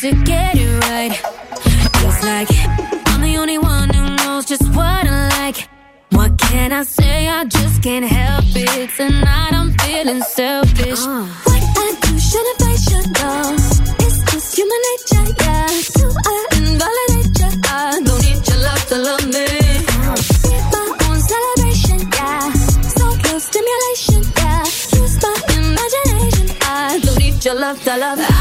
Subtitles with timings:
[0.00, 1.12] to get it right.
[1.12, 2.48] Feels like
[3.08, 5.68] I'm the only one who knows just what I like.
[6.12, 7.28] What can I say?
[7.28, 8.88] I just can't help it.
[8.96, 11.00] Tonight I'm feeling selfish.
[11.00, 11.26] Uh.
[11.44, 13.54] What I do, shouldn't I shut down?
[14.04, 15.66] It's just human nature, yeah.
[15.66, 17.48] So I invalidate ya.
[17.68, 19.46] I don't need your love to love me.
[20.00, 20.16] Uh.
[20.72, 22.52] My own celebration, yeah.
[22.96, 23.04] So
[23.38, 24.64] stimulation, yeah.
[24.96, 26.46] Use my imagination.
[26.62, 28.39] I don't need your love to love.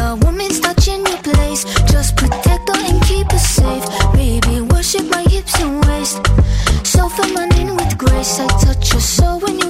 [0.00, 1.64] a woman's touching your place.
[1.92, 3.84] Just protect her and keep her safe.
[4.12, 6.20] Baby, worship my hips and waist.
[7.60, 8.40] With grace.
[8.40, 9.69] I touch your soul when you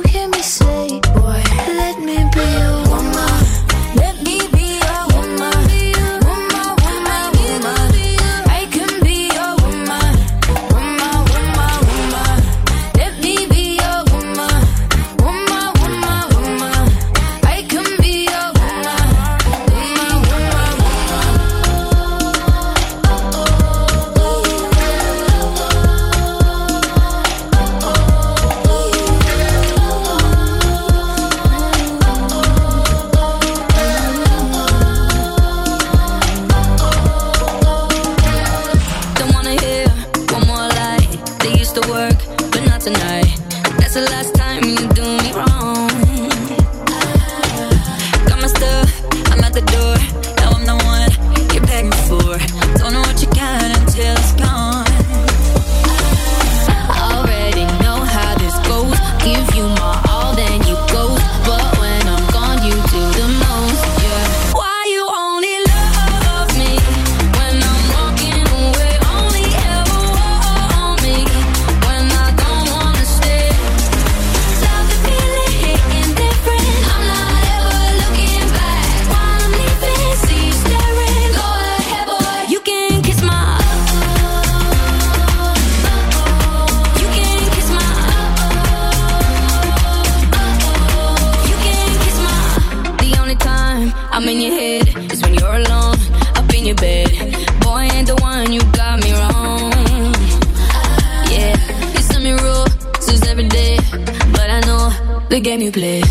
[105.31, 106.03] the game you play.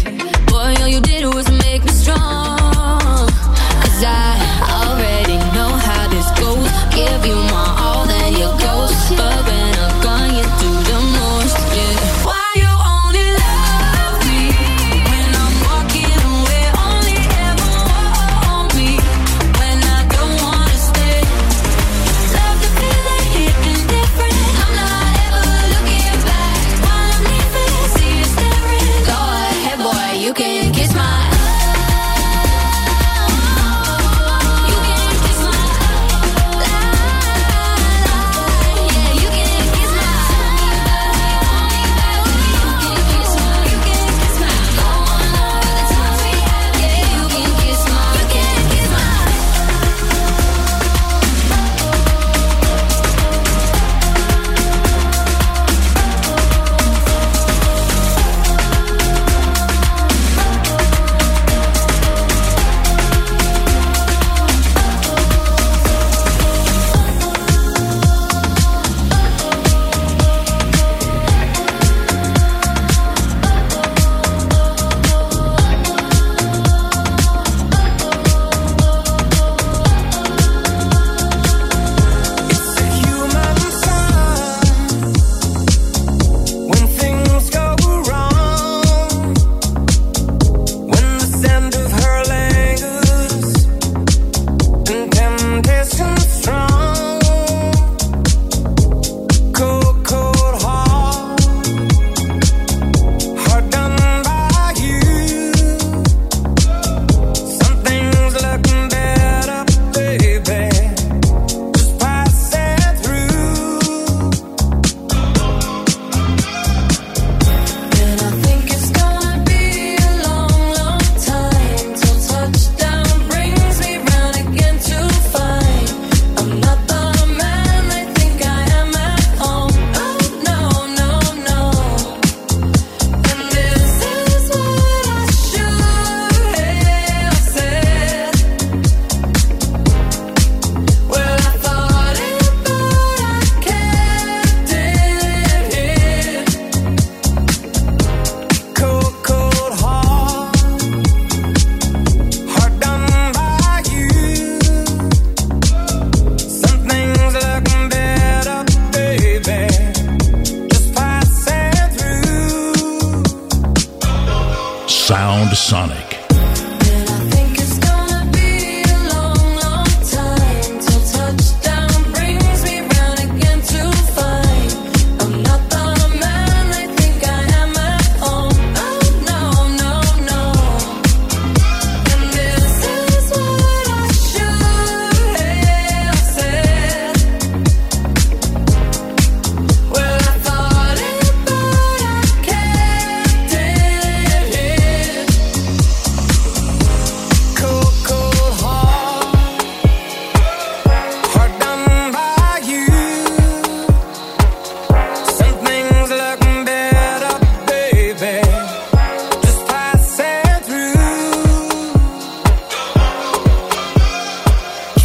[0.48, 1.69] Boy, all you did was make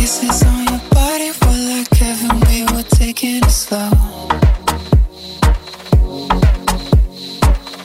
[0.05, 2.39] Kisses on your body were like heaven.
[2.51, 3.89] We were taking it slow.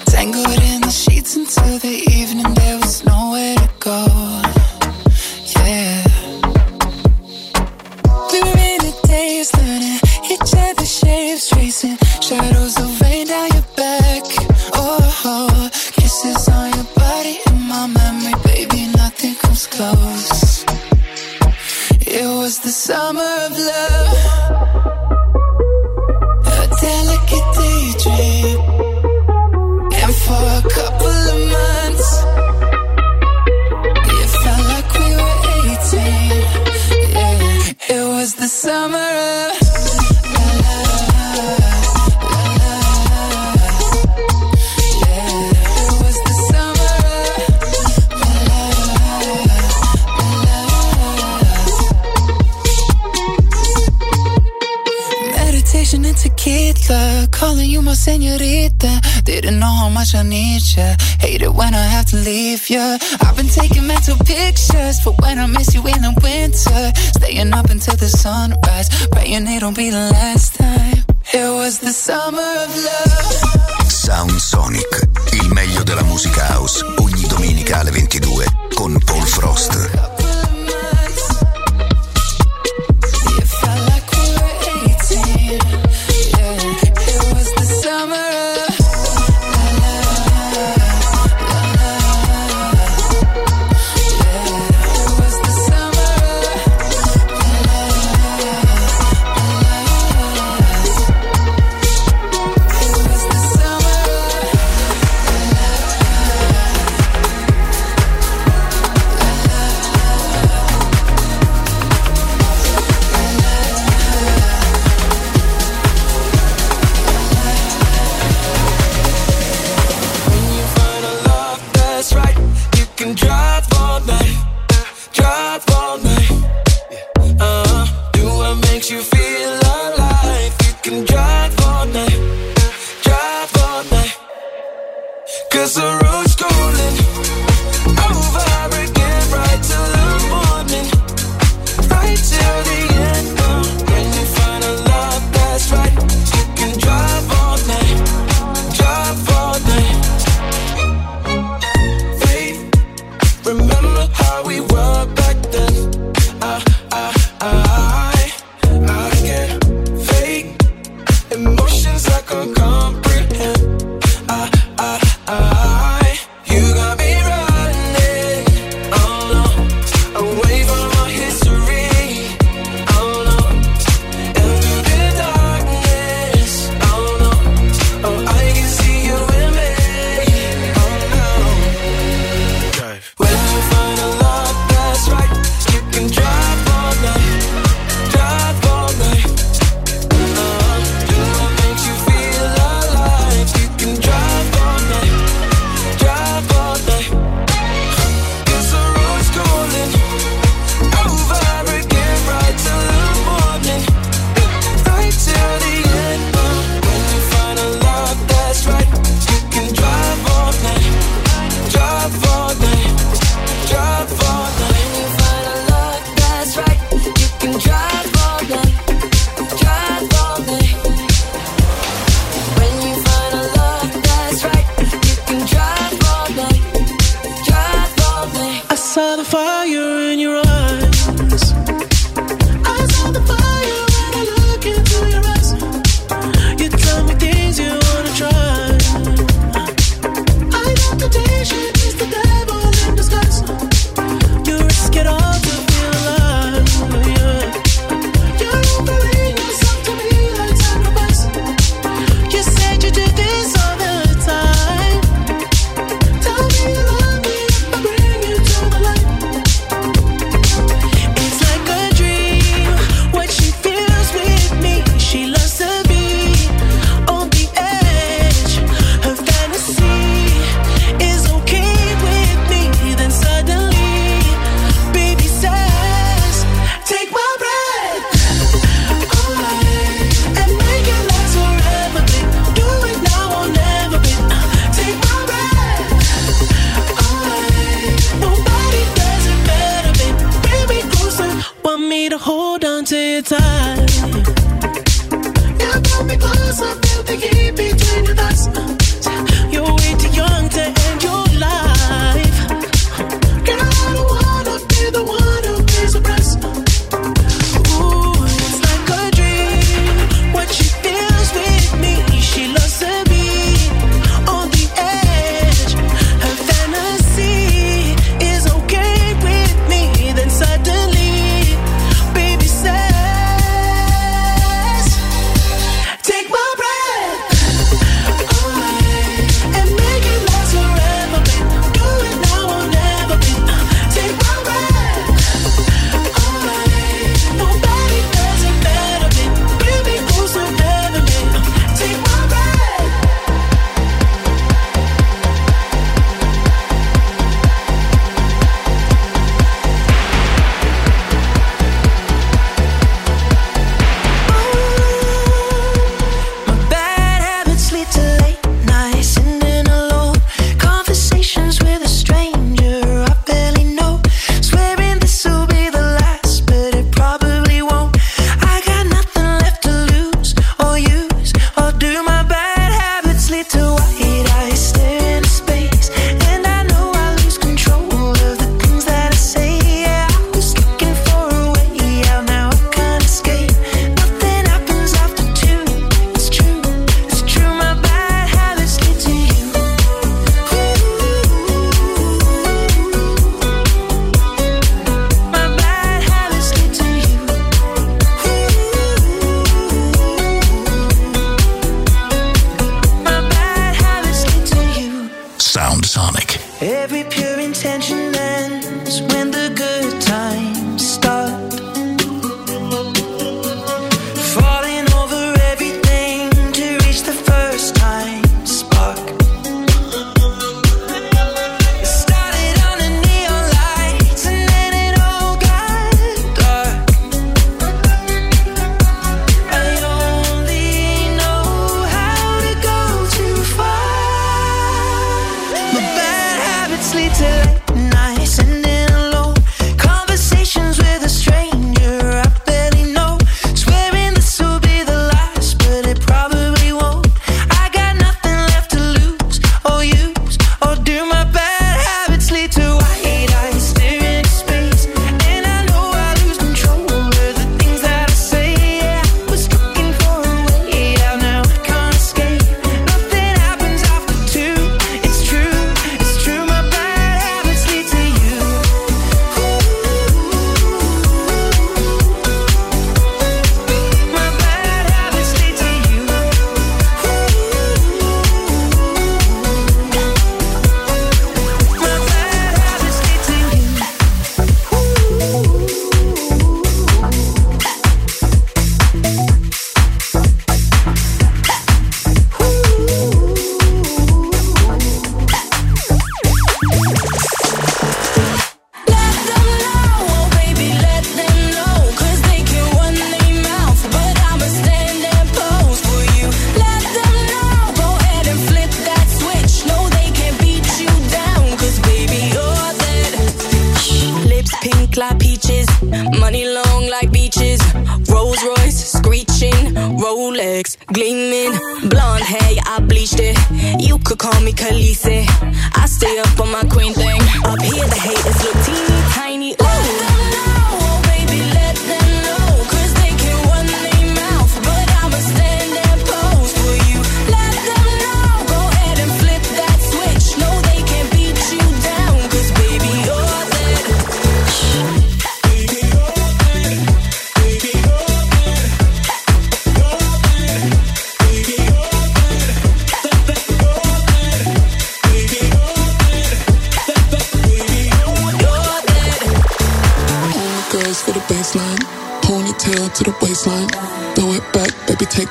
[0.05, 2.53] Tangled in the sheets until the evening.
[2.55, 2.78] There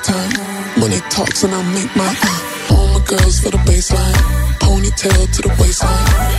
[0.03, 0.79] time.
[0.79, 2.15] Money talks and I make my.
[2.21, 4.13] Uh, all my girls for the baseline.
[4.59, 6.38] Ponytail to the waistline.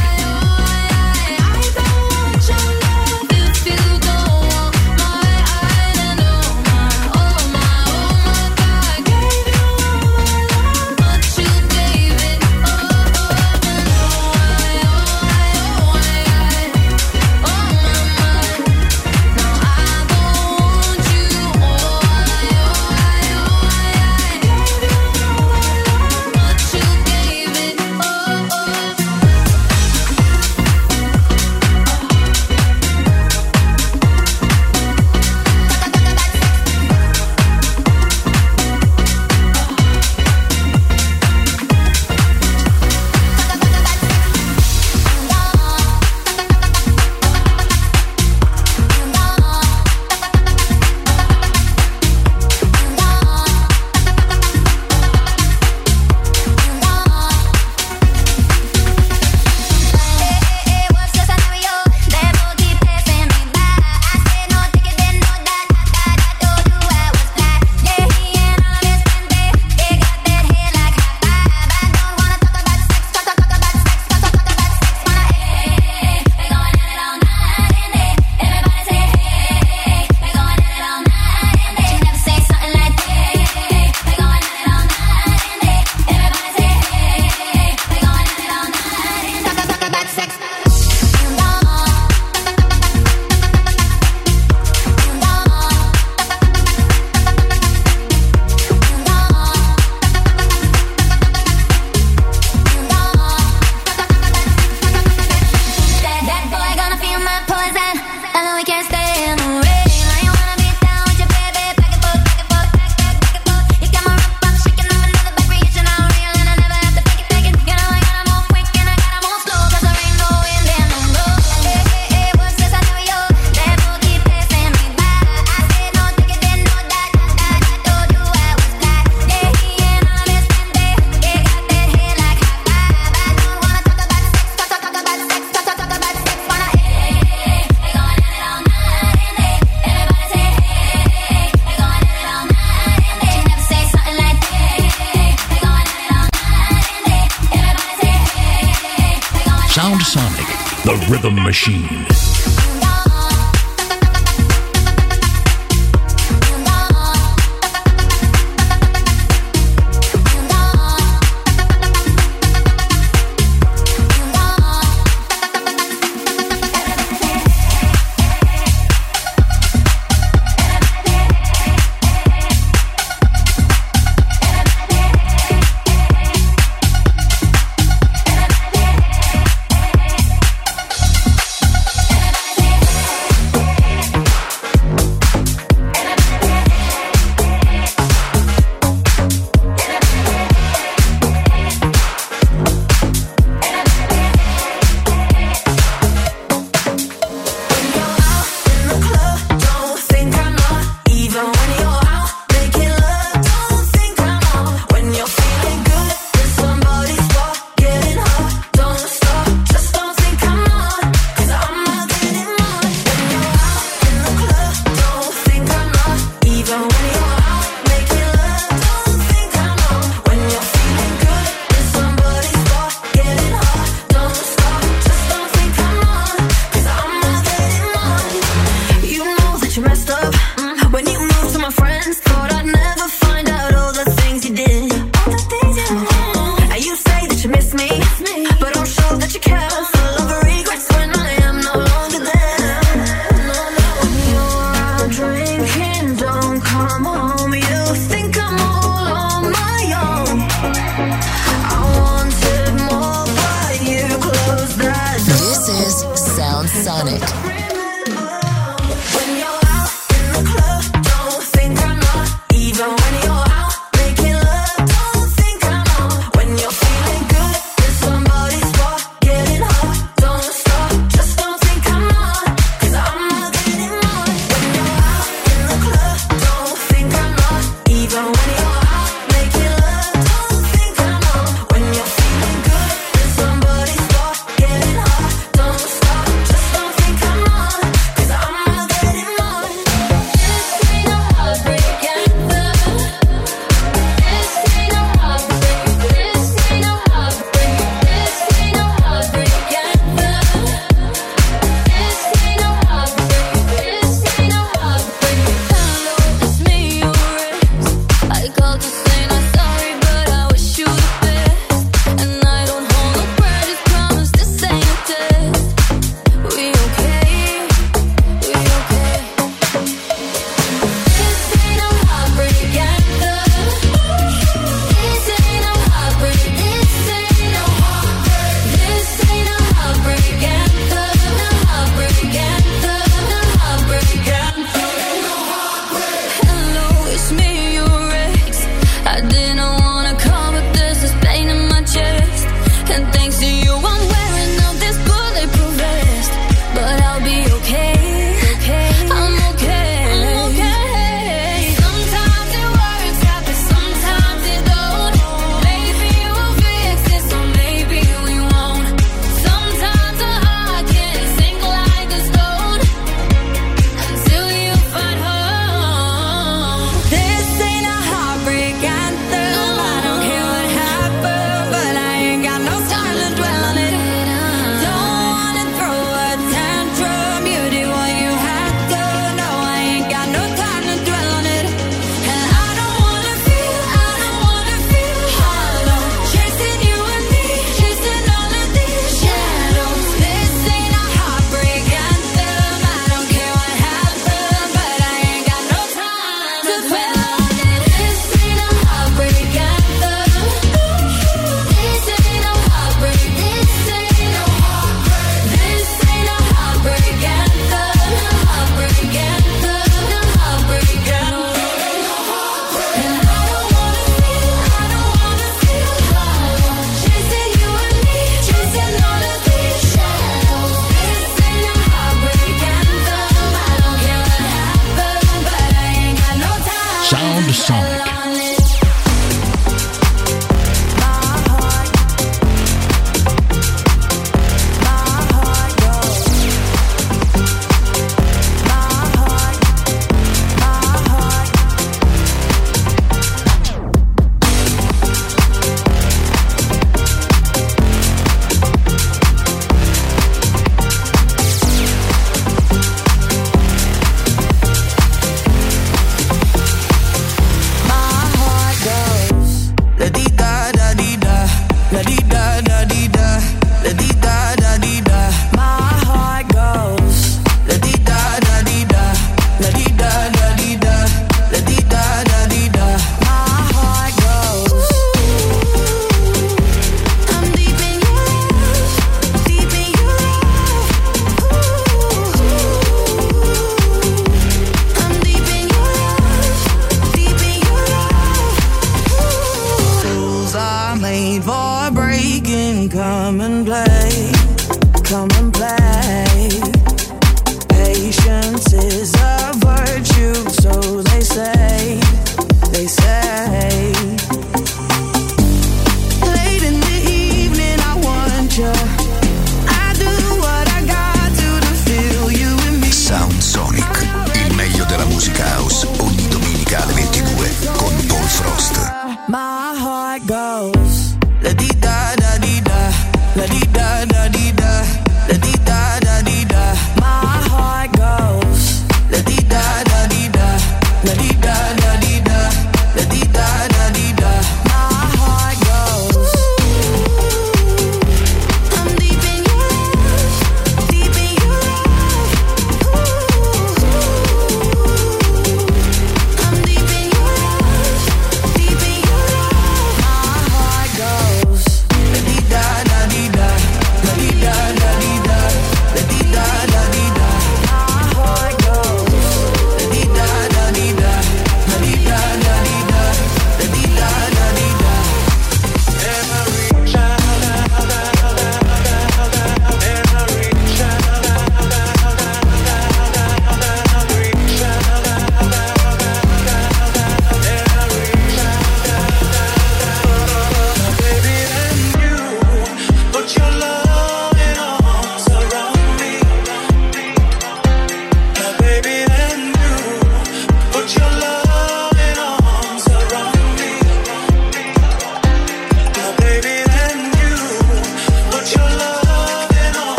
[151.51, 152.10] machine.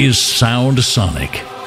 [0.00, 1.59] is Sound Sonic.